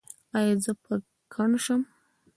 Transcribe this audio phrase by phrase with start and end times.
[0.37, 0.93] ایا زه به
[1.33, 1.81] کڼ شم؟